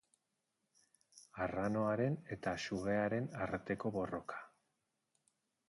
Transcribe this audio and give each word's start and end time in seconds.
Arranoaren 1.45 2.17
eta 2.37 2.55
sugearen 2.69 3.29
arteko 3.49 3.95
borroka. 4.01 4.43